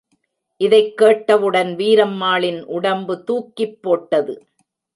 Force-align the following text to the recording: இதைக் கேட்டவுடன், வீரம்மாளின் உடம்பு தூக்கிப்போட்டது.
இதைக் 0.57 0.97
கேட்டவுடன், 0.97 1.75
வீரம்மாளின் 1.75 2.63
உடம்பு 2.63 3.23
தூக்கிப்போட்டது. 3.27 4.35